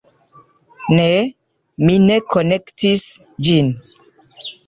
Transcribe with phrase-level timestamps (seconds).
[0.99, 1.03] Ne!
[1.85, 3.05] mi ne konektis
[3.49, 3.73] ĝin